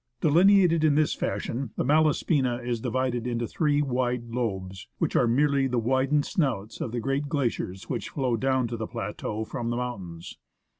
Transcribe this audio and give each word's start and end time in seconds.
Delineated 0.21 0.83
in 0.83 0.95
this 0.95 1.13
fashion, 1.13 1.73
the 1.77 1.83
Malaspina 1.83 2.57
is 2.67 2.81
divided 2.81 3.27
into 3.27 3.45
three 3.45 3.83
wide 3.83 4.29
lobes, 4.29 4.87
which 4.97 5.15
are 5.15 5.27
merely 5.27 5.67
the 5.67 5.77
widened 5.77 6.25
snouts 6.25 6.81
of 6.81 6.91
the 6.91 6.99
great 6.99 7.29
glaciers 7.29 7.87
which 7.87 8.09
flow 8.09 8.35
down 8.35 8.65
to 8.69 8.77
the 8.77 8.87
plateau 8.87 9.45
from 9.45 9.69
the 9.69 9.77
mountains. 9.77 10.39